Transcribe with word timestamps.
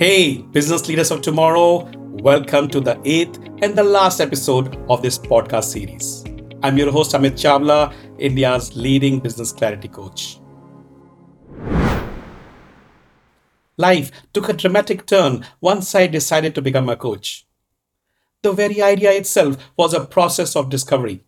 Hey, 0.00 0.38
business 0.38 0.88
leaders 0.88 1.10
of 1.10 1.20
tomorrow, 1.20 1.86
welcome 2.22 2.68
to 2.68 2.80
the 2.80 2.98
eighth 3.04 3.38
and 3.60 3.76
the 3.76 3.84
last 3.84 4.18
episode 4.18 4.78
of 4.88 5.02
this 5.02 5.18
podcast 5.18 5.64
series. 5.64 6.24
I'm 6.62 6.78
your 6.78 6.90
host 6.90 7.12
Amit 7.12 7.32
Chawla, 7.32 7.92
India's 8.18 8.74
leading 8.74 9.20
business 9.20 9.52
clarity 9.52 9.88
coach. 9.88 10.40
Life 13.76 14.10
took 14.32 14.48
a 14.48 14.54
dramatic 14.54 15.04
turn 15.04 15.44
once 15.60 15.94
I 15.94 16.06
decided 16.06 16.54
to 16.54 16.62
become 16.62 16.88
a 16.88 16.96
coach. 16.96 17.46
The 18.40 18.52
very 18.52 18.80
idea 18.80 19.12
itself 19.12 19.58
was 19.76 19.92
a 19.92 20.06
process 20.06 20.56
of 20.56 20.70
discovery. 20.70 21.26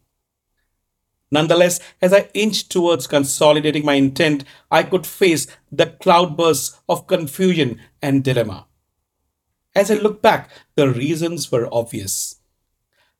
Nonetheless, 1.33 1.81
as 2.03 2.13
I 2.13 2.29
inched 2.35 2.71
towards 2.71 3.07
consolidating 3.07 3.87
my 3.87 3.95
intent, 3.95 4.45
I 4.71 4.83
could 4.83 5.07
face 5.07 5.47
the 5.73 5.87
cloudbursts 5.87 6.79
of 6.91 7.07
confusion 7.07 7.81
and 8.03 8.23
dilemma. 8.23 8.67
As 9.75 9.91
I 9.91 9.95
look 9.95 10.21
back, 10.21 10.51
the 10.75 10.91
reasons 10.91 11.51
were 11.51 11.73
obvious. 11.73 12.37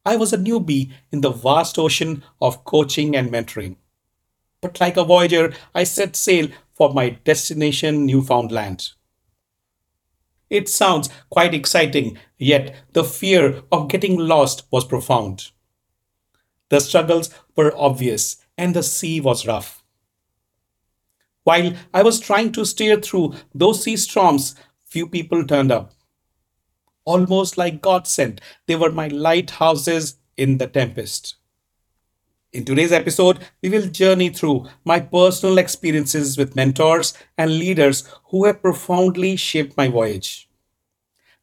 I 0.05 0.17
was 0.17 0.35
a 0.35 0.39
newbie 0.39 0.93
in 1.11 1.23
the 1.23 1.31
vast 1.31 1.79
ocean 1.79 2.23
of 2.39 2.67
coaching 2.67 3.17
and 3.17 3.31
mentoring. 3.31 3.77
But 4.61 4.79
like 4.79 4.99
a 4.99 5.05
voyager, 5.05 5.55
I 5.75 5.85
set 5.85 6.15
sail 6.15 6.49
for 6.75 6.93
my 6.93 7.11
destination, 7.25 8.05
Newfoundland. 8.05 8.91
It 10.51 10.69
sounds 10.69 11.09
quite 11.31 11.55
exciting, 11.55 12.19
yet 12.37 12.77
the 12.93 13.05
fear 13.05 13.63
of 13.73 13.89
getting 13.89 14.19
lost 14.19 14.65
was 14.71 14.85
profound. 14.85 15.51
The 16.73 16.81
struggles 16.81 17.29
were 17.55 17.77
obvious, 17.77 18.39
and 18.57 18.75
the 18.75 18.83
sea 18.83 19.21
was 19.21 19.47
rough. 19.47 19.85
While 21.45 21.75
I 21.93 22.03
was 22.03 22.19
trying 22.19 22.51
to 22.53 22.65
steer 22.65 22.99
through 22.99 23.35
those 23.55 23.83
sea 23.83 23.99
storms, 23.99 24.55
few 24.87 25.07
people 25.07 25.45
turned 25.47 25.71
up. 25.71 25.93
Almost 27.05 27.59
like 27.59 27.83
God 27.83 28.07
sent, 28.07 28.41
they 28.67 28.75
were 28.75 28.91
my 28.91 29.09
lighthouses 29.09 30.17
in 30.39 30.57
the 30.57 30.67
tempest. 30.67 31.35
In 32.55 32.65
today's 32.65 32.91
episode, 32.91 33.41
we 33.61 33.69
will 33.69 33.87
journey 33.89 34.31
through 34.31 34.67
my 34.83 34.99
personal 34.99 35.59
experiences 35.59 36.39
with 36.39 36.57
mentors 36.57 37.13
and 37.37 37.59
leaders 37.59 38.09
who 38.31 38.47
have 38.47 38.63
profoundly 38.63 39.37
shaped 39.37 39.77
my 39.77 39.89
voyage. 39.89 40.49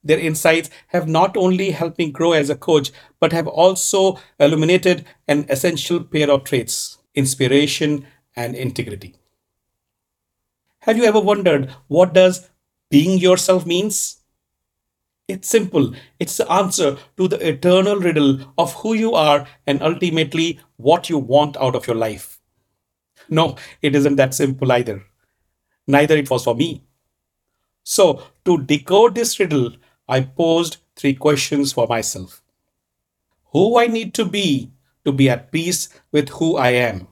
Their 0.04 0.20
insights 0.20 0.70
have 0.88 1.08
not 1.08 1.36
only 1.36 1.72
helped 1.72 1.98
me 1.98 2.10
grow 2.12 2.32
as 2.32 2.50
a 2.50 2.56
coach, 2.56 2.92
but 3.20 3.34
have 3.34 3.48
also 3.48 4.20
illuminated 4.40 5.06
an 5.28 5.46
essential 5.50 6.04
pair 6.04 6.32
of 6.32 6.44
traits 6.44 6.98
inspiration 7.16 8.06
and 8.36 8.56
integrity. 8.56 9.16
Have 10.82 10.98
you 10.98 11.04
ever 11.04 11.20
wondered 11.20 11.72
what 11.88 12.14
does 12.14 12.50
being 12.90 13.20
yourself 13.20 13.66
means? 13.66 14.18
It's 15.28 15.48
simple. 15.48 15.94
It's 16.20 16.38
the 16.38 16.52
answer 16.52 16.98
to 17.18 17.28
the 17.28 17.48
eternal 17.48 17.98
riddle 17.98 18.54
of 18.58 18.74
who 18.74 18.94
you 18.94 19.14
are 19.14 19.48
and 19.68 19.82
ultimately 19.84 20.60
what 20.78 21.10
you 21.10 21.18
want 21.20 21.56
out 21.58 21.76
of 21.76 21.86
your 21.86 21.96
life. 21.96 22.40
No, 23.30 23.56
it 23.82 23.96
isn't 23.96 24.16
that 24.18 24.34
simple 24.34 24.72
either. 24.72 25.04
Neither 25.88 26.18
it 26.18 26.30
was 26.30 26.44
for 26.46 26.56
me. 26.56 26.84
So, 27.84 28.24
to 28.46 28.64
decode 28.64 29.16
this 29.16 29.40
riddle, 29.40 29.74
I 30.10 30.22
posed 30.22 30.78
three 30.96 31.14
questions 31.14 31.72
for 31.72 31.86
myself 31.86 32.42
Who 33.54 33.78
I 33.78 33.86
need 33.86 34.16
to 34.16 34.26
be 34.26 34.72
to 35.06 35.12
be 35.12 35.30
at 35.30 35.52
peace 35.52 35.88
with 36.12 36.30
who 36.30 36.58
I 36.58 36.70
am? 36.70 37.08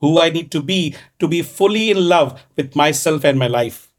Who 0.00 0.18
I 0.18 0.30
need 0.30 0.50
to 0.52 0.62
be 0.62 0.96
to 1.18 1.28
be 1.28 1.42
fully 1.42 1.90
in 1.90 2.08
love 2.08 2.42
with 2.56 2.74
myself 2.74 3.22
and 3.22 3.38
my 3.38 3.48
life? 3.48 3.92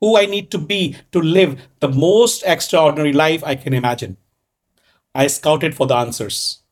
Who 0.00 0.16
I 0.16 0.24
need 0.24 0.50
to 0.52 0.58
be 0.58 0.96
to 1.12 1.20
live 1.20 1.60
the 1.80 1.90
most 1.90 2.42
extraordinary 2.46 3.12
life 3.12 3.44
I 3.44 3.54
can 3.54 3.74
imagine? 3.74 4.16
I 5.14 5.26
scouted 5.26 5.74
for 5.74 5.86
the 5.86 5.96
answers. 5.96 6.62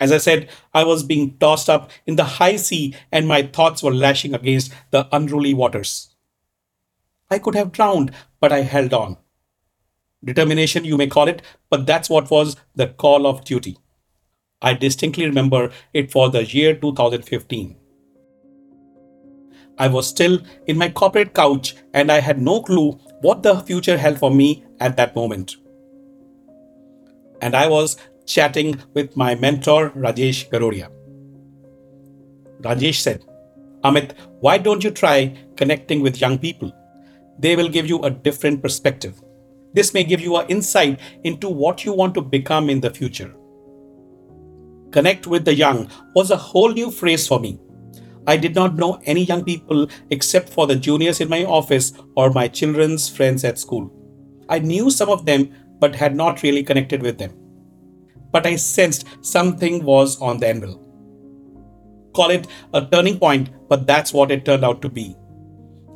As 0.00 0.12
I 0.12 0.18
said, 0.18 0.48
I 0.72 0.84
was 0.84 1.02
being 1.02 1.36
tossed 1.36 1.68
up 1.68 1.90
in 2.06 2.16
the 2.16 2.24
high 2.24 2.56
sea 2.56 2.94
and 3.12 3.28
my 3.28 3.42
thoughts 3.42 3.82
were 3.82 3.94
lashing 3.94 4.34
against 4.34 4.72
the 4.90 5.08
unruly 5.14 5.52
waters. 5.52 6.14
I 7.30 7.38
could 7.38 7.54
have 7.54 7.72
drowned, 7.72 8.12
but 8.40 8.50
I 8.50 8.62
held 8.62 8.94
on 8.94 9.18
determination, 10.24 10.84
you 10.84 10.96
may 10.96 11.06
call 11.06 11.28
it, 11.28 11.42
but 11.70 11.86
that's 11.86 12.10
what 12.10 12.30
was 12.30 12.56
the 12.74 12.88
call 12.88 13.26
of 13.26 13.44
duty. 13.44 13.78
I 14.62 14.74
distinctly 14.74 15.26
remember 15.26 15.70
it 15.92 16.14
was 16.14 16.32
the 16.32 16.44
year 16.44 16.74
2015. 16.74 17.76
I 19.76 19.88
was 19.88 20.06
still 20.06 20.38
in 20.66 20.78
my 20.78 20.88
corporate 20.88 21.34
couch 21.34 21.74
and 21.92 22.10
I 22.10 22.20
had 22.20 22.40
no 22.40 22.62
clue 22.62 22.92
what 23.20 23.42
the 23.42 23.60
future 23.60 23.98
held 23.98 24.18
for 24.18 24.30
me 24.30 24.64
at 24.80 24.96
that 24.96 25.16
moment. 25.16 25.56
And 27.40 27.54
I 27.54 27.68
was 27.68 27.96
chatting 28.24 28.80
with 28.94 29.16
my 29.16 29.34
mentor, 29.34 29.90
Rajesh 29.90 30.48
Garodia. 30.50 30.90
Rajesh 32.62 33.00
said, 33.00 33.24
Amit, 33.82 34.12
why 34.40 34.56
don't 34.56 34.82
you 34.82 34.90
try 34.90 35.36
connecting 35.56 36.00
with 36.00 36.20
young 36.20 36.38
people? 36.38 36.72
They 37.38 37.56
will 37.56 37.68
give 37.68 37.86
you 37.86 38.00
a 38.02 38.10
different 38.10 38.62
perspective. 38.62 39.20
This 39.74 39.92
may 39.92 40.04
give 40.04 40.20
you 40.20 40.36
an 40.36 40.46
insight 40.48 41.00
into 41.24 41.48
what 41.48 41.84
you 41.84 41.92
want 41.92 42.14
to 42.14 42.22
become 42.22 42.70
in 42.70 42.80
the 42.80 42.90
future. 42.90 43.34
Connect 44.92 45.26
with 45.26 45.44
the 45.44 45.54
young 45.54 45.90
was 46.14 46.30
a 46.30 46.36
whole 46.36 46.70
new 46.70 46.90
phrase 46.90 47.26
for 47.26 47.40
me. 47.40 47.58
I 48.26 48.36
did 48.36 48.54
not 48.54 48.76
know 48.76 49.00
any 49.04 49.24
young 49.24 49.44
people 49.44 49.88
except 50.10 50.48
for 50.48 50.68
the 50.68 50.76
juniors 50.76 51.20
in 51.20 51.28
my 51.28 51.44
office 51.44 51.92
or 52.16 52.30
my 52.30 52.46
children's 52.46 53.08
friends 53.08 53.44
at 53.44 53.58
school. 53.58 53.92
I 54.48 54.60
knew 54.60 54.90
some 54.90 55.10
of 55.10 55.26
them 55.26 55.52
but 55.80 55.96
had 55.96 56.14
not 56.14 56.42
really 56.42 56.62
connected 56.62 57.02
with 57.02 57.18
them. 57.18 57.32
But 58.30 58.46
I 58.46 58.56
sensed 58.56 59.06
something 59.20 59.84
was 59.84 60.20
on 60.20 60.38
the 60.38 60.48
anvil. 60.48 60.80
Call 62.14 62.30
it 62.30 62.46
a 62.72 62.86
turning 62.86 63.18
point, 63.18 63.50
but 63.68 63.86
that's 63.86 64.14
what 64.14 64.30
it 64.30 64.44
turned 64.44 64.64
out 64.64 64.80
to 64.82 64.88
be. 64.88 65.16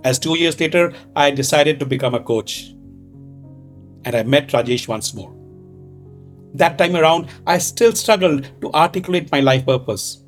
As 0.03 0.19
two 0.19 0.37
years 0.37 0.59
later, 0.59 0.93
I 1.15 1.31
decided 1.31 1.79
to 1.79 1.87
become 1.87 2.15
a 2.15 2.23
coach 2.23 2.75
and 4.09 4.17
I 4.17 4.23
met 4.23 4.49
Rajesh 4.49 4.89
once 4.89 5.13
more. 5.15 5.35
That 6.55 6.79
time 6.79 6.97
around, 6.97 7.29
I 7.47 7.59
still 7.59 7.93
struggled 7.93 8.51
to 8.63 8.73
articulate 8.73 9.31
my 9.31 9.41
life 9.41 9.67
purpose. 9.67 10.25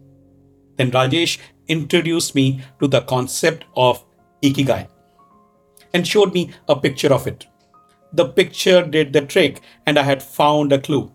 Then 0.77 0.91
Rajesh 0.91 1.39
introduced 1.67 2.35
me 2.35 2.63
to 2.81 2.87
the 2.87 3.01
concept 3.01 3.65
of 3.75 4.05
Ikigai 4.43 4.87
and 5.95 6.07
showed 6.07 6.35
me 6.35 6.51
a 6.69 6.77
picture 6.77 7.13
of 7.13 7.27
it. 7.27 7.47
The 8.13 8.27
picture 8.29 8.83
did 8.85 9.15
the 9.15 9.23
trick, 9.23 9.61
and 9.87 9.99
I 9.99 10.03
had 10.03 10.23
found 10.23 10.73
a 10.73 10.79
clue. 10.79 11.11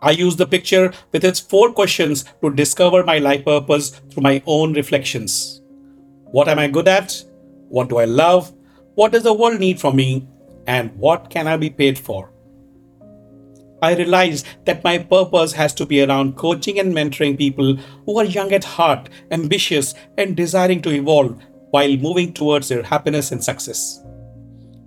I 0.00 0.12
used 0.12 0.38
the 0.38 0.46
picture 0.46 0.92
with 1.12 1.24
its 1.24 1.40
four 1.40 1.72
questions 1.72 2.24
to 2.40 2.50
discover 2.50 3.04
my 3.04 3.18
life 3.18 3.44
purpose 3.44 3.90
through 4.10 4.22
my 4.22 4.42
own 4.46 4.72
reflections. 4.72 5.60
What 6.24 6.48
am 6.48 6.58
I 6.58 6.68
good 6.68 6.88
at? 6.88 7.22
What 7.68 7.88
do 7.88 7.98
I 7.98 8.06
love? 8.06 8.54
What 8.94 9.12
does 9.12 9.24
the 9.24 9.34
world 9.34 9.60
need 9.60 9.80
from 9.80 9.96
me? 9.96 10.26
And 10.66 10.94
what 10.96 11.30
can 11.30 11.46
I 11.46 11.56
be 11.56 11.70
paid 11.70 11.98
for? 11.98 12.30
I 13.82 13.94
realized 13.94 14.46
that 14.64 14.82
my 14.82 14.96
purpose 14.98 15.52
has 15.52 15.74
to 15.74 15.84
be 15.84 16.02
around 16.02 16.36
coaching 16.36 16.78
and 16.78 16.94
mentoring 16.94 17.36
people 17.36 17.76
who 18.06 18.18
are 18.18 18.24
young 18.24 18.52
at 18.52 18.64
heart, 18.64 19.10
ambitious, 19.30 19.94
and 20.16 20.34
desiring 20.34 20.80
to 20.82 20.90
evolve 20.90 21.38
while 21.70 21.96
moving 21.98 22.32
towards 22.32 22.68
their 22.68 22.82
happiness 22.82 23.30
and 23.30 23.44
success. 23.44 24.00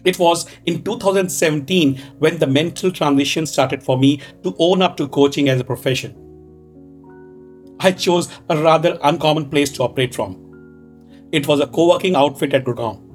It 0.04 0.18
was 0.18 0.48
in 0.66 0.84
2017 0.84 2.02
when 2.20 2.40
the 2.40 2.48
mental 2.48 2.92
transition 2.92 3.46
started 3.46 3.84
for 3.84 3.98
me 3.98 4.22
to 4.44 4.56
own 4.58 4.82
up 4.82 4.98
to 4.98 5.08
coaching 5.08 5.50
as 5.50 5.60
a 5.60 5.66
profession. 5.66 6.16
I 7.80 7.92
chose 7.92 8.30
a 8.50 8.58
rather 8.58 8.98
uncommon 9.04 9.50
place 9.50 9.72
to 9.74 9.84
operate 9.84 10.16
from. 10.16 10.44
It 11.32 11.48
was 11.48 11.60
a 11.60 11.68
co 11.68 11.90
working 11.90 12.16
outfit 12.16 12.54
at 12.54 12.64
Gurgaon. 12.64 13.07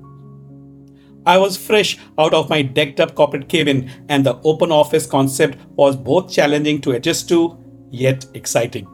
I 1.24 1.38
was 1.38 1.56
fresh 1.56 1.98
out 2.18 2.34
of 2.34 2.50
my 2.50 2.62
decked 2.62 2.98
up 2.98 3.14
corporate 3.14 3.48
cabin, 3.48 3.90
and 4.08 4.26
the 4.26 4.40
open 4.42 4.72
office 4.72 5.06
concept 5.06 5.58
was 5.76 5.96
both 5.96 6.32
challenging 6.32 6.80
to 6.80 6.92
adjust 6.92 7.28
to, 7.28 7.58
yet 7.90 8.26
exciting. 8.34 8.88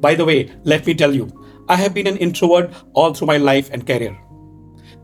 By 0.00 0.16
the 0.16 0.24
way, 0.24 0.52
let 0.64 0.84
me 0.84 0.94
tell 0.94 1.14
you, 1.14 1.30
I 1.68 1.76
have 1.76 1.94
been 1.94 2.08
an 2.08 2.16
introvert 2.16 2.72
all 2.94 3.14
through 3.14 3.28
my 3.28 3.36
life 3.36 3.70
and 3.72 3.86
career. 3.86 4.18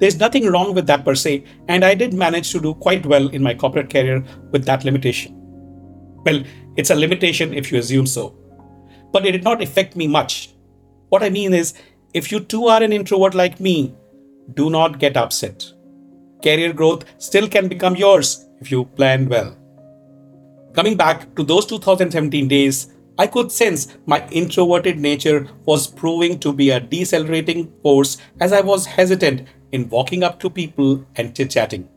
There's 0.00 0.18
nothing 0.18 0.46
wrong 0.46 0.74
with 0.74 0.86
that 0.88 1.04
per 1.04 1.14
se, 1.14 1.44
and 1.68 1.84
I 1.84 1.94
did 1.94 2.14
manage 2.14 2.50
to 2.50 2.60
do 2.60 2.74
quite 2.74 3.06
well 3.06 3.28
in 3.28 3.42
my 3.42 3.54
corporate 3.54 3.90
career 3.90 4.24
with 4.50 4.64
that 4.64 4.84
limitation. 4.84 5.34
Well, 6.24 6.42
it's 6.76 6.90
a 6.90 6.96
limitation 6.96 7.54
if 7.54 7.70
you 7.70 7.78
assume 7.78 8.06
so. 8.06 8.36
But 9.12 9.24
it 9.24 9.32
did 9.32 9.44
not 9.44 9.62
affect 9.62 9.94
me 9.94 10.08
much. 10.08 10.50
What 11.10 11.22
I 11.22 11.30
mean 11.30 11.54
is, 11.54 11.74
if 12.12 12.32
you 12.32 12.40
too 12.40 12.66
are 12.66 12.82
an 12.82 12.92
introvert 12.92 13.34
like 13.34 13.60
me, 13.60 13.94
do 14.54 14.68
not 14.68 14.98
get 14.98 15.16
upset 15.16 15.72
career 16.42 16.72
growth 16.72 17.04
still 17.18 17.48
can 17.48 17.68
become 17.68 17.96
yours 17.96 18.46
if 18.60 18.70
you 18.70 18.84
plan 18.84 19.28
well. 19.28 19.56
Coming 20.74 20.96
back 20.96 21.34
to 21.36 21.42
those 21.42 21.66
2017 21.66 22.48
days, 22.48 22.94
I 23.18 23.26
could 23.26 23.50
sense 23.50 23.88
my 24.06 24.24
introverted 24.28 24.98
nature 24.98 25.48
was 25.64 25.88
proving 25.88 26.38
to 26.38 26.52
be 26.52 26.70
a 26.70 26.78
decelerating 26.78 27.72
force 27.82 28.18
as 28.40 28.52
I 28.52 28.60
was 28.60 28.86
hesitant 28.86 29.48
in 29.72 29.88
walking 29.88 30.22
up 30.22 30.38
to 30.40 30.50
people 30.50 31.04
and 31.16 31.34
chit 31.34 31.50
chatting. 31.50 31.88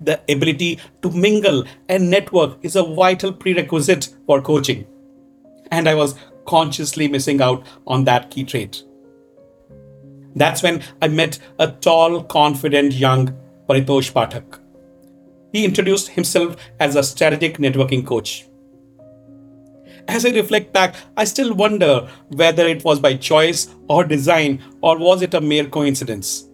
The 0.00 0.20
ability 0.28 0.80
to 1.02 1.10
mingle 1.10 1.64
and 1.88 2.10
network 2.10 2.58
is 2.62 2.74
a 2.74 2.82
vital 2.82 3.32
prerequisite 3.32 4.08
for 4.26 4.42
coaching. 4.42 4.86
And 5.70 5.88
I 5.88 5.94
was 5.94 6.16
consciously 6.46 7.06
missing 7.06 7.40
out 7.40 7.64
on 7.86 8.04
that 8.04 8.30
key 8.30 8.42
trait. 8.42 8.82
That's 10.34 10.62
when 10.62 10.82
I 11.00 11.08
met 11.08 11.38
a 11.58 11.68
tall, 11.68 12.24
confident 12.24 12.92
young 12.94 13.36
Paritosh 13.70 14.12
Pathak. 14.12 14.58
He 15.52 15.64
introduced 15.64 16.08
himself 16.08 16.56
as 16.80 16.96
a 16.96 17.04
strategic 17.04 17.58
networking 17.58 18.04
coach. 18.04 18.46
As 20.08 20.26
I 20.26 20.30
reflect 20.30 20.72
back, 20.72 20.96
I 21.16 21.22
still 21.22 21.54
wonder 21.54 22.08
whether 22.30 22.66
it 22.66 22.82
was 22.84 22.98
by 22.98 23.14
choice 23.14 23.72
or 23.88 24.02
design 24.02 24.60
or 24.80 24.98
was 24.98 25.22
it 25.22 25.34
a 25.34 25.40
mere 25.40 25.66
coincidence. 25.66 26.48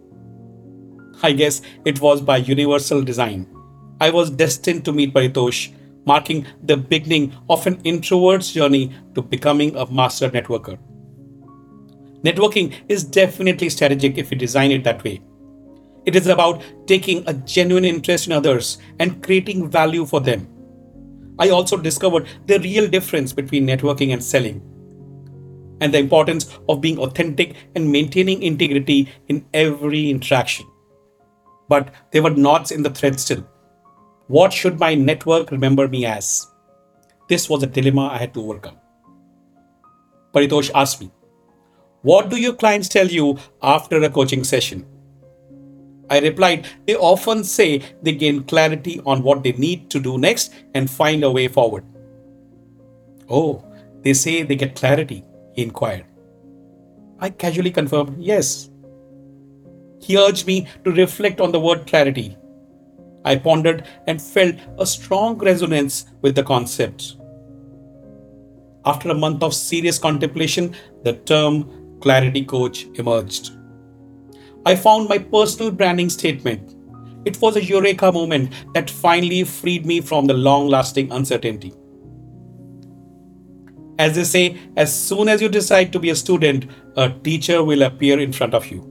I 1.23 1.33
guess 1.33 1.63
it 1.87 2.03
was 2.03 2.21
by 2.21 2.37
universal 2.37 3.01
design. 3.01 3.47
I 3.99 4.11
was 4.11 4.29
destined 4.29 4.85
to 4.85 4.93
meet 4.93 5.15
Paritosh, 5.15 5.73
marking 6.05 6.45
the 6.63 6.77
beginning 6.77 7.33
of 7.49 7.67
an 7.67 7.81
introvert's 7.85 8.53
journey 8.53 8.93
to 9.15 9.23
becoming 9.23 9.75
a 9.75 9.91
master 9.91 10.29
networker. 10.29 10.79
Networking 12.23 12.75
is 12.91 13.05
definitely 13.05 13.71
strategic 13.71 14.19
if 14.19 14.31
you 14.31 14.37
design 14.37 14.71
it 14.71 14.85
that 14.85 15.03
way. 15.03 15.23
It 16.07 16.15
is 16.15 16.29
about 16.29 16.63
taking 16.87 17.25
a 17.27 17.35
genuine 17.35 17.85
interest 17.85 18.29
in 18.29 18.33
others 18.33 18.79
and 19.01 19.23
creating 19.23 19.69
value 19.69 20.07
for 20.07 20.21
them. 20.21 20.49
I 21.39 21.51
also 21.51 21.77
discovered 21.77 22.29
the 22.47 22.61
real 22.61 22.89
difference 22.89 23.33
between 23.33 23.67
networking 23.67 24.13
and 24.13 24.23
selling, 24.23 24.63
and 25.81 25.93
the 25.93 25.99
importance 25.99 26.59
of 26.69 26.81
being 26.81 26.99
authentic 26.99 27.57
and 27.75 27.91
maintaining 27.91 28.43
integrity 28.43 29.09
in 29.29 29.45
every 29.53 30.09
interaction. 30.09 30.67
But 31.69 31.93
there 32.13 32.23
were 32.23 32.31
knots 32.31 32.71
in 32.71 32.85
the 32.85 32.91
thread 32.91 33.21
still. 33.21 33.47
What 34.29 34.53
should 34.53 34.79
my 34.79 34.95
network 34.95 35.51
remember 35.51 35.89
me 35.89 36.07
as? 36.07 36.47
This 37.29 37.51
was 37.51 37.65
a 37.65 37.67
dilemma 37.67 38.11
I 38.13 38.19
had 38.19 38.33
to 38.35 38.41
overcome. 38.41 38.79
Paritosh 40.33 40.71
asked 40.75 41.01
me, 41.01 41.11
What 42.03 42.31
do 42.31 42.37
your 42.37 42.55
clients 42.55 42.89
tell 42.89 43.09
you 43.09 43.39
after 43.61 44.01
a 44.03 44.09
coaching 44.09 44.45
session? 44.45 44.87
I 46.09 46.21
replied, 46.21 46.67
They 46.87 46.95
often 46.95 47.43
say 47.45 47.83
they 48.03 48.13
gain 48.13 48.45
clarity 48.45 49.01
on 49.05 49.23
what 49.23 49.43
they 49.43 49.53
need 49.53 49.91
to 49.91 50.01
do 50.01 50.19
next 50.19 50.53
and 50.75 50.91
find 50.91 51.25
a 51.25 51.31
way 51.31 51.49
forward. 51.49 51.85
Oh, 53.29 53.65
they 54.03 54.13
say 54.15 54.43
they 54.43 54.57
get 54.57 54.77
clarity, 54.77 55.25
he 55.53 55.63
inquired. 55.63 56.05
I 57.19 57.31
casually 57.31 57.71
confirmed, 57.71 58.17
Yes. 58.19 58.71
He 60.01 60.17
urged 60.17 60.47
me 60.47 60.69
to 60.85 60.93
reflect 60.93 61.41
on 61.41 61.51
the 61.51 61.59
word 61.59 61.87
clarity. 61.87 62.37
I 63.25 63.35
pondered 63.35 63.85
and 64.07 64.23
felt 64.23 64.55
a 64.79 64.87
strong 64.87 65.39
resonance 65.39 66.07
with 66.23 66.37
the 66.37 66.45
concept. 66.45 67.17
After 68.85 69.11
a 69.11 69.15
month 69.15 69.43
of 69.43 69.53
serious 69.53 69.99
contemplation, 69.99 70.77
the 71.03 71.15
term 71.15 71.99
clarity 72.01 72.45
coach 72.45 72.85
emerged. 72.95 73.56
I 74.67 74.75
found 74.75 75.09
my 75.09 75.19
personal 75.19 75.71
branding 75.71 76.11
statement. 76.11 76.75
It 77.25 77.41
was 77.41 77.55
a 77.55 77.63
eureka 77.63 78.11
moment 78.11 78.53
that 78.75 78.91
finally 78.91 79.45
freed 79.45 79.87
me 79.87 80.01
from 80.01 80.27
the 80.27 80.35
long 80.35 80.67
lasting 80.67 81.13
uncertainty. 81.13 81.73
As 84.01 84.17
they 84.17 84.25
say, 84.25 84.59
as 84.77 84.93
soon 84.93 85.29
as 85.29 85.41
you 85.41 85.49
decide 85.49 85.93
to 85.93 86.01
be 86.01 86.11
a 86.11 86.17
student, 86.17 86.67
a 86.97 87.11
teacher 87.11 87.63
will 87.63 87.83
appear 87.83 88.19
in 88.19 88.33
front 88.33 88.55
of 88.55 88.67
you. 88.67 88.83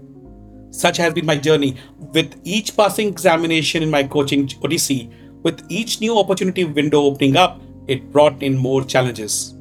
Such 0.72 0.96
has 0.96 1.14
been 1.14 1.26
my 1.26 1.36
journey. 1.36 1.76
With 2.14 2.40
each 2.46 2.78
passing 2.78 3.10
examination 3.10 3.84
in 3.84 3.90
my 3.90 4.04
coaching 4.04 4.50
odyssey, 4.64 5.10
with 5.44 5.62
each 5.68 6.00
new 6.00 6.18
opportunity 6.18 6.64
window 6.64 7.02
opening 7.02 7.36
up, 7.36 7.62
it 7.88 8.14
brought 8.14 8.42
in 8.42 8.58
more 8.58 8.86
challenges. 8.86 9.55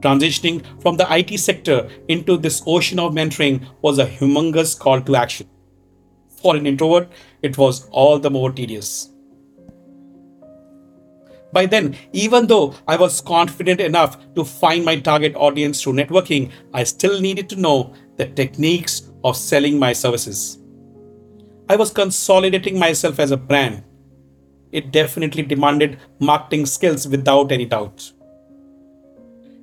Transitioning 0.00 0.64
from 0.82 0.96
the 0.96 1.06
IT 1.14 1.38
sector 1.38 1.88
into 2.08 2.36
this 2.36 2.62
ocean 2.66 2.98
of 2.98 3.12
mentoring 3.12 3.66
was 3.82 3.98
a 3.98 4.06
humongous 4.06 4.78
call 4.78 5.00
to 5.02 5.16
action. 5.16 5.46
For 6.42 6.56
an 6.56 6.66
introvert, 6.66 7.10
it 7.42 7.58
was 7.58 7.86
all 7.90 8.18
the 8.18 8.30
more 8.30 8.50
tedious. 8.50 9.10
By 11.52 11.66
then, 11.66 11.96
even 12.12 12.46
though 12.46 12.74
I 12.86 12.96
was 12.96 13.20
confident 13.20 13.80
enough 13.80 14.16
to 14.34 14.44
find 14.44 14.84
my 14.84 15.00
target 15.00 15.34
audience 15.34 15.82
through 15.82 15.94
networking, 15.94 16.50
I 16.72 16.84
still 16.84 17.20
needed 17.20 17.48
to 17.50 17.60
know 17.60 17.92
the 18.16 18.26
techniques 18.26 19.10
of 19.24 19.36
selling 19.36 19.78
my 19.78 19.92
services. 19.92 20.58
I 21.68 21.76
was 21.76 21.90
consolidating 21.92 22.78
myself 22.78 23.18
as 23.18 23.32
a 23.32 23.36
brand. 23.36 23.84
It 24.72 24.92
definitely 24.92 25.42
demanded 25.42 25.98
marketing 26.20 26.66
skills 26.66 27.06
without 27.08 27.50
any 27.50 27.66
doubt. 27.66 28.12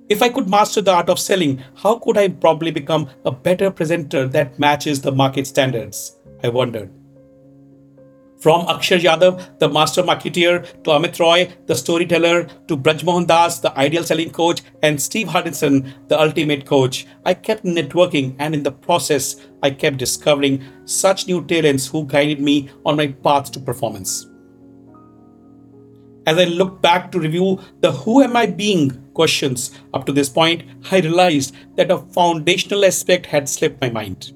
If 0.09 0.21
I 0.21 0.29
could 0.29 0.49
master 0.49 0.81
the 0.81 0.93
art 0.93 1.09
of 1.09 1.19
selling, 1.19 1.61
how 1.75 1.99
could 1.99 2.17
I 2.17 2.29
probably 2.29 2.71
become 2.71 3.09
a 3.25 3.31
better 3.31 3.69
presenter 3.69 4.25
that 4.29 4.57
matches 4.57 5.01
the 5.01 5.11
market 5.11 5.45
standards? 5.47 6.17
I 6.43 6.47
wondered. 6.47 6.93
From 8.39 8.67
Akshar 8.67 8.99
Yadav, 8.99 9.59
the 9.59 9.67
master 9.67 10.03
marketeer, 10.03 10.63
to 10.83 10.91
Amit 10.91 11.19
Roy, 11.19 11.51
the 11.65 11.75
storyteller, 11.75 12.47
to 12.67 12.77
Braj 12.77 13.03
Mohan 13.03 13.25
Das, 13.25 13.59
the 13.59 13.77
ideal 13.77 14.03
selling 14.03 14.29
coach, 14.29 14.61
and 14.81 15.01
Steve 15.01 15.27
Hardison, 15.27 15.91
the 16.07 16.21
ultimate 16.21 16.65
coach, 16.65 17.05
I 17.25 17.33
kept 17.33 17.65
networking 17.65 18.35
and 18.39 18.53
in 18.53 18.63
the 18.63 18.71
process, 18.71 19.35
I 19.61 19.71
kept 19.71 19.97
discovering 19.97 20.63
such 20.85 21.27
new 21.27 21.43
talents 21.43 21.87
who 21.87 22.05
guided 22.05 22.39
me 22.39 22.69
on 22.85 22.95
my 22.95 23.07
path 23.07 23.51
to 23.53 23.59
performance. 23.59 24.27
As 26.27 26.37
I 26.37 26.43
look 26.43 26.81
back 26.81 27.11
to 27.13 27.19
review 27.19 27.59
the 27.79 27.91
who 27.91 28.21
am 28.21 28.37
I 28.37 28.45
being 28.45 29.06
questions 29.17 29.71
up 29.93 30.05
to 30.05 30.13
this 30.13 30.29
point, 30.29 30.63
I 30.91 30.99
realized 30.99 31.55
that 31.75 31.91
a 31.91 32.03
foundational 32.17 32.85
aspect 32.85 33.25
had 33.25 33.49
slipped 33.49 33.81
my 33.81 33.89
mind. 33.89 34.31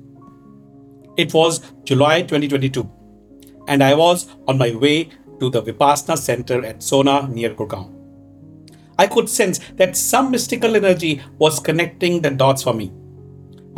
It 1.18 1.33
was 1.33 1.60
July 1.83 2.22
2022, 2.22 2.89
and 3.68 3.83
I 3.83 3.94
was 3.94 4.28
on 4.48 4.57
my 4.57 4.74
way 4.74 5.10
to 5.39 5.50
the 5.50 5.62
Vipassana 5.62 6.18
Center 6.18 6.66
at 6.66 6.80
Sohna 6.80 7.30
near 7.30 7.54
Gurgaon. 7.54 7.88
I 8.98 9.07
could 9.07 9.30
sense 9.30 9.60
that 9.75 9.95
some 9.98 10.31
mystical 10.31 10.75
energy 10.75 11.22
was 11.38 11.60
connecting 11.60 12.22
the 12.22 12.31
dots 12.31 12.63
for 12.63 12.74
me. 12.74 12.92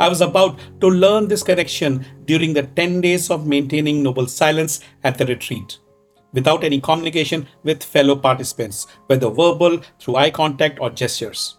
I 0.00 0.08
was 0.08 0.20
about 0.20 0.58
to 0.80 0.88
learn 0.88 1.28
this 1.28 1.42
connection 1.42 2.04
during 2.24 2.54
the 2.54 2.64
10 2.64 3.00
days 3.00 3.30
of 3.30 3.46
maintaining 3.46 4.02
noble 4.02 4.26
silence 4.26 4.80
at 5.04 5.18
the 5.18 5.26
retreat 5.26 5.78
without 6.34 6.64
any 6.64 6.80
communication 6.80 7.46
with 7.62 7.82
fellow 7.82 8.14
participants, 8.14 8.86
whether 9.06 9.30
verbal, 9.30 9.80
through 9.98 10.16
eye 10.16 10.30
contact, 10.30 10.78
or 10.80 10.90
gestures. 10.90 11.56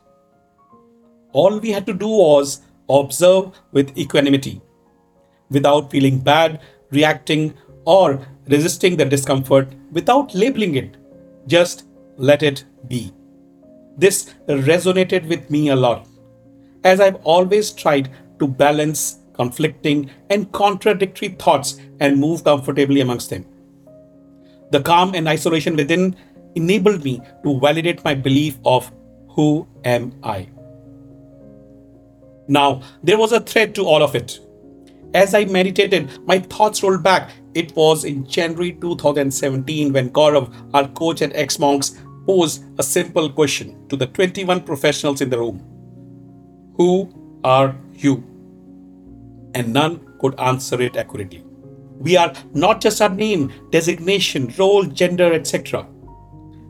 All 1.32 1.58
we 1.60 1.72
had 1.72 1.86
to 1.88 1.94
do 1.94 2.08
was 2.08 2.62
observe 2.90 3.52
with 3.72 3.98
equanimity, 3.98 4.62
without 5.50 5.90
feeling 5.90 6.20
bad, 6.20 6.62
reacting, 6.92 7.54
or 7.86 8.26
resisting 8.48 8.98
the 8.98 9.06
discomfort, 9.06 9.74
without 9.92 10.36
labeling 10.36 10.76
it. 10.76 10.98
Just 11.48 11.86
let 12.18 12.44
it 12.44 12.66
be. 12.88 13.12
This 13.98 14.34
resonated 14.48 15.28
with 15.28 15.50
me 15.50 15.70
a 15.70 15.76
lot, 15.76 16.08
as 16.84 17.00
I've 17.00 17.24
always 17.24 17.72
tried 17.72 18.12
to 18.40 18.48
balance 18.48 19.20
conflicting 19.34 20.10
and 20.30 20.52
contradictory 20.52 21.30
thoughts 21.30 21.80
and 22.00 22.20
move 22.20 22.44
comfortably 22.44 23.02
amongst 23.02 23.30
them. 23.30 23.46
The 24.72 24.82
calm 24.82 25.14
and 25.14 25.28
isolation 25.28 25.76
within 25.76 26.16
enabled 26.56 27.04
me 27.04 27.22
to 27.44 27.60
validate 27.60 28.04
my 28.04 28.16
belief 28.16 28.58
of 28.66 28.92
who 29.30 29.68
am 29.84 30.14
I. 30.24 30.50
Now, 32.48 32.82
there 33.04 33.18
was 33.18 33.32
a 33.32 33.40
thread 33.40 33.76
to 33.76 33.86
all 33.86 34.04
of 34.04 34.16
it. 34.16 34.40
As 35.14 35.34
I 35.34 35.46
meditated, 35.46 36.10
my 36.28 36.40
thoughts 36.40 36.84
rolled 36.84 37.04
back. 37.04 37.32
It 37.54 37.76
was 37.76 38.04
in 38.04 38.28
January 38.28 38.74
2017 38.74 39.94
when 39.94 40.10
Gaurav, 40.10 40.54
our 40.74 40.88
coach 40.90 41.22
at 41.22 41.36
X 41.36 41.58
Monks, 41.58 41.96
posed 42.26 42.66
a 42.78 42.84
simple 42.84 43.30
question 43.30 43.88
to 43.88 43.96
the 43.96 44.08
21 44.08 44.64
professionals 44.64 45.22
in 45.22 45.30
the 45.30 45.40
room 45.40 45.64
Who 46.76 47.40
are 47.44 47.76
you? 47.94 48.24
And 49.54 49.72
none 49.72 50.02
could 50.20 50.38
answer 50.38 50.82
it 50.82 50.98
accurately. 50.98 51.45
We 52.00 52.18
are 52.18 52.34
not 52.54 52.82
just 52.82 53.02
our 53.02 53.10
name, 53.10 53.52
designation, 53.72 54.54
role, 54.58 54.84
gender, 54.84 55.34
etc. 55.34 55.88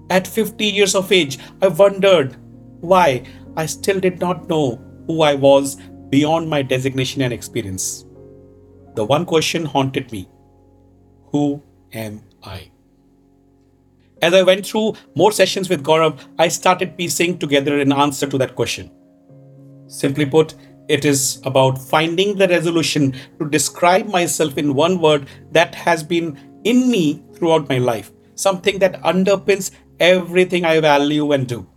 At 0.10 0.28
50 0.28 0.66
years 0.66 0.96
of 0.96 1.12
age, 1.12 1.40
I 1.62 1.68
wondered 1.68 2.36
why 2.82 3.24
I 3.58 3.66
still 3.66 4.00
did 4.00 4.20
not 4.20 4.48
know 4.48 4.80
who 5.08 5.22
I 5.22 5.36
was 5.36 5.78
beyond 6.10 6.50
my 6.50 6.62
designation 6.62 7.22
and 7.22 7.34
experience. 7.34 8.06
The 8.96 9.06
one 9.06 9.26
question 9.26 9.66
haunted 9.66 10.12
me 10.12 10.30
Who 11.32 11.62
am 11.94 12.22
I? 12.44 12.72
As 14.22 14.34
I 14.34 14.44
went 14.44 14.66
through 14.66 14.94
more 15.16 15.32
sessions 15.32 15.70
with 15.70 15.84
Gaurav, 15.84 16.20
I 16.40 16.48
started 16.48 16.98
piecing 16.98 17.38
together 17.38 17.80
an 17.80 17.92
answer 17.92 18.28
to 18.28 18.38
that 18.38 18.56
question. 18.56 18.92
Simply 19.88 20.26
put, 20.26 20.56
it 20.88 21.06
is 21.06 21.42
about 21.44 21.78
finding 21.78 22.38
the 22.38 22.48
resolution 22.48 23.16
to 23.40 23.50
describe 23.50 24.08
myself 24.08 24.58
in 24.58 24.76
one 24.76 25.00
word 25.00 25.28
that 25.52 25.76
has 25.76 26.04
been 26.04 26.38
in 26.64 26.90
me 26.90 27.24
throughout 27.34 27.70
my 27.70 27.78
life, 27.78 28.12
something 28.36 28.80
that 28.80 29.02
underpins 29.02 29.72
everything 30.00 30.66
I 30.66 30.80
value 30.80 31.32
and 31.32 31.48
do. 31.48 31.68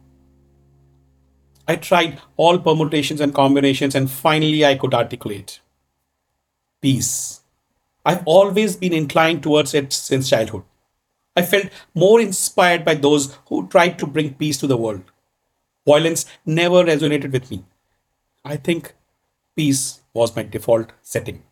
I 1.66 1.76
tried 1.76 2.20
all 2.36 2.58
permutations 2.58 3.20
and 3.20 3.34
combinations, 3.34 3.94
and 3.94 4.10
finally 4.10 4.64
I 4.64 4.76
could 4.76 4.94
articulate 4.94 5.60
peace. 6.80 7.40
I've 8.04 8.22
always 8.24 8.76
been 8.76 8.92
inclined 8.92 9.42
towards 9.42 9.74
it 9.74 9.92
since 9.92 10.30
childhood. 10.30 10.62
I 11.36 11.42
felt 11.42 11.66
more 11.94 12.20
inspired 12.20 12.84
by 12.84 12.94
those 12.94 13.36
who 13.48 13.68
tried 13.68 13.98
to 13.98 14.06
bring 14.06 14.34
peace 14.34 14.58
to 14.58 14.66
the 14.66 14.76
world. 14.76 15.02
Violence 15.86 16.24
never 16.46 16.84
resonated 16.84 17.32
with 17.32 17.50
me. 17.50 17.64
I 18.44 18.56
think 18.56 18.94
peace 19.58 20.00
was 20.14 20.36
my 20.36 20.44
default 20.44 20.92
setting. 21.02 21.42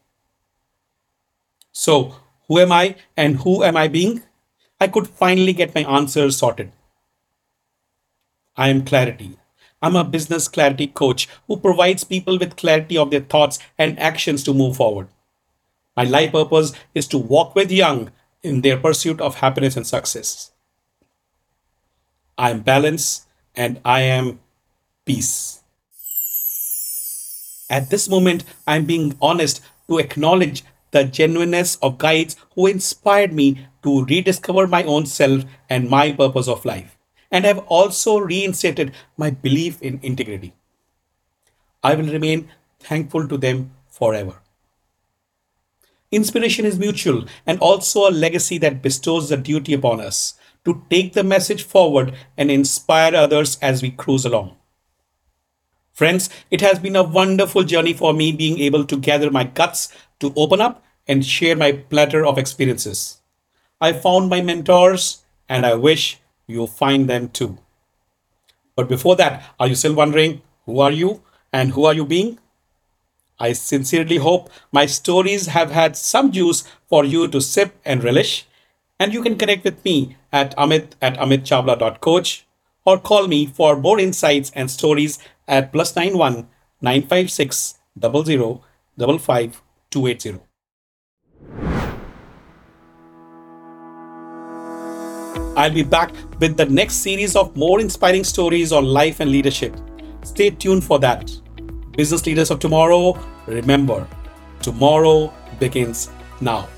So, 1.72 2.14
who 2.48 2.58
am 2.60 2.72
I 2.72 2.96
and 3.16 3.38
who 3.38 3.62
am 3.64 3.76
I 3.76 3.88
being? 3.88 4.22
I 4.80 4.88
could 4.88 5.08
finally 5.08 5.52
get 5.52 5.74
my 5.74 5.82
answers 5.82 6.38
sorted. 6.38 6.70
I 8.56 8.68
am 8.68 8.84
clarity. 8.84 9.36
I'm 9.82 9.96
a 9.96 10.04
business 10.04 10.48
clarity 10.48 10.86
coach 10.86 11.28
who 11.46 11.58
provides 11.58 12.04
people 12.04 12.38
with 12.38 12.56
clarity 12.56 12.96
of 12.96 13.10
their 13.10 13.20
thoughts 13.20 13.58
and 13.76 13.98
actions 13.98 14.42
to 14.44 14.54
move 14.54 14.76
forward. 14.76 15.08
My 15.96 16.04
life 16.04 16.32
purpose 16.32 16.72
is 16.94 17.08
to 17.08 17.18
walk 17.18 17.54
with 17.54 17.72
young 17.72 18.10
in 18.42 18.60
their 18.60 18.78
pursuit 18.78 19.20
of 19.20 19.36
happiness 19.36 19.76
and 19.76 19.86
success. 19.86 20.52
I 22.38 22.50
am 22.50 22.60
balance 22.60 23.26
and 23.54 23.80
I 23.84 24.02
am 24.02 24.40
peace. 25.04 25.62
At 27.68 27.90
this 27.90 28.08
moment, 28.08 28.44
I'm 28.66 28.84
being 28.84 29.16
honest 29.20 29.60
to 29.88 29.98
acknowledge 29.98 30.62
the 30.92 31.04
genuineness 31.04 31.76
of 31.82 31.98
guides 31.98 32.36
who 32.54 32.66
inspired 32.66 33.32
me 33.32 33.66
to 33.82 34.04
rediscover 34.04 34.66
my 34.66 34.84
own 34.84 35.06
self 35.06 35.44
and 35.68 35.90
my 35.90 36.12
purpose 36.12 36.48
of 36.48 36.64
life, 36.64 36.96
and 37.30 37.44
have 37.44 37.58
also 37.66 38.18
reinstated 38.18 38.92
my 39.16 39.30
belief 39.30 39.82
in 39.82 39.98
integrity. 40.02 40.54
I 41.82 41.94
will 41.94 42.06
remain 42.06 42.48
thankful 42.80 43.28
to 43.28 43.36
them 43.36 43.72
forever. 43.88 44.36
Inspiration 46.12 46.64
is 46.64 46.78
mutual 46.78 47.24
and 47.46 47.58
also 47.58 48.08
a 48.08 48.10
legacy 48.10 48.58
that 48.58 48.80
bestows 48.80 49.28
the 49.28 49.36
duty 49.36 49.74
upon 49.74 50.00
us 50.00 50.34
to 50.64 50.82
take 50.88 51.12
the 51.12 51.24
message 51.24 51.64
forward 51.64 52.14
and 52.36 52.50
inspire 52.50 53.14
others 53.14 53.58
as 53.60 53.82
we 53.82 53.90
cruise 53.90 54.24
along. 54.24 54.55
Friends, 55.96 56.28
it 56.50 56.60
has 56.60 56.78
been 56.78 56.94
a 56.94 57.02
wonderful 57.02 57.64
journey 57.64 57.94
for 57.94 58.12
me 58.12 58.30
being 58.30 58.58
able 58.58 58.84
to 58.84 58.98
gather 58.98 59.30
my 59.30 59.44
guts 59.44 59.88
to 60.20 60.30
open 60.36 60.60
up 60.60 60.84
and 61.08 61.24
share 61.24 61.56
my 61.56 61.72
platter 61.72 62.26
of 62.26 62.36
experiences. 62.36 63.22
I 63.80 63.94
found 63.94 64.28
my 64.28 64.42
mentors 64.42 65.22
and 65.48 65.64
I 65.64 65.72
wish 65.72 66.18
you 66.46 66.66
find 66.66 67.08
them 67.08 67.30
too. 67.30 67.56
But 68.74 68.90
before 68.90 69.16
that, 69.16 69.42
are 69.58 69.68
you 69.68 69.74
still 69.74 69.94
wondering 69.94 70.42
who 70.66 70.80
are 70.80 70.92
you 70.92 71.22
and 71.50 71.70
who 71.70 71.86
are 71.86 71.94
you 71.94 72.04
being? 72.04 72.40
I 73.40 73.54
sincerely 73.54 74.18
hope 74.18 74.50
my 74.70 74.84
stories 74.84 75.46
have 75.46 75.70
had 75.70 75.96
some 75.96 76.30
juice 76.30 76.64
for 76.90 77.06
you 77.06 77.26
to 77.28 77.40
sip 77.40 77.74
and 77.86 78.04
relish. 78.04 78.46
And 79.00 79.14
you 79.14 79.22
can 79.22 79.38
connect 79.38 79.64
with 79.64 79.82
me 79.82 80.18
at 80.30 80.54
amit 80.58 80.90
at 81.00 81.16
amitchawla.coach 81.16 82.44
or 82.84 82.98
call 82.98 83.28
me 83.28 83.46
for 83.46 83.76
more 83.76 83.98
insights 83.98 84.52
and 84.54 84.70
stories 84.70 85.18
at 85.48 85.72
plus 85.72 85.94
91 85.94 86.48
956 86.80 87.78
00 88.00 88.62
55 88.98 89.62
280. 89.90 90.40
I'll 95.56 95.72
be 95.72 95.82
back 95.82 96.12
with 96.38 96.58
the 96.58 96.66
next 96.66 96.96
series 96.96 97.34
of 97.34 97.56
more 97.56 97.80
inspiring 97.80 98.24
stories 98.24 98.72
on 98.72 98.84
life 98.84 99.20
and 99.20 99.30
leadership. 99.30 99.74
Stay 100.22 100.50
tuned 100.50 100.84
for 100.84 100.98
that. 100.98 101.32
Business 101.96 102.26
leaders 102.26 102.50
of 102.50 102.58
tomorrow, 102.58 103.18
remember, 103.46 104.06
tomorrow 104.60 105.32
begins 105.58 106.10
now. 106.42 106.68